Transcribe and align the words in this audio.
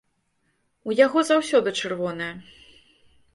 У 0.91 0.95
яго 1.05 1.23
заўсёды 1.29 1.69
чырвоная. 1.83 2.31